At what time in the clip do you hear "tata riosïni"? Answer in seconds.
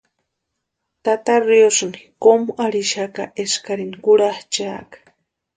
1.07-2.01